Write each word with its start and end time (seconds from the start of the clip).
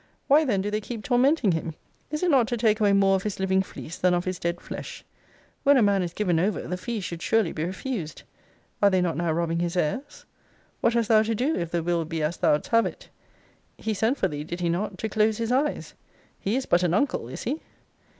Why 0.27 0.45
then 0.45 0.61
do 0.63 0.71
they 0.71 0.81
keep 0.81 1.03
tormenting 1.03 1.51
him? 1.51 1.75
Is 2.09 2.23
it 2.23 2.31
not 2.31 2.47
to 2.47 2.57
take 2.57 2.79
away 2.79 2.91
more 2.91 3.13
of 3.15 3.21
his 3.21 3.39
living 3.39 3.61
fleece 3.61 3.99
than 3.99 4.15
of 4.15 4.25
his 4.25 4.39
dead 4.39 4.59
flesh? 4.59 5.05
When 5.61 5.77
a 5.77 5.83
man 5.83 6.01
is 6.01 6.11
given 6.11 6.39
over, 6.39 6.63
the 6.63 6.75
fee 6.75 7.01
should 7.01 7.21
surely 7.21 7.51
be 7.51 7.63
refused. 7.63 8.23
Are 8.81 8.89
they 8.89 8.99
not 8.99 9.15
now 9.15 9.31
robbing 9.31 9.59
his 9.59 9.77
heirs? 9.77 10.25
What 10.79 10.93
has 10.95 11.07
thou 11.07 11.21
to 11.21 11.35
do, 11.35 11.55
if 11.55 11.69
the 11.69 11.83
will 11.83 12.03
be 12.05 12.23
as 12.23 12.37
thou'dst 12.37 12.69
have 12.69 12.87
it? 12.87 13.09
He 13.77 13.93
sent 13.93 14.17
for 14.17 14.27
thee 14.27 14.43
[did 14.43 14.59
he 14.59 14.69
not?] 14.69 14.97
to 14.97 15.07
close 15.07 15.37
his 15.37 15.51
eyes. 15.51 15.93
He 16.39 16.55
is 16.55 16.65
but 16.65 16.81
an 16.81 16.95
uncle, 16.95 17.27
is 17.27 17.43
he? 17.43 17.61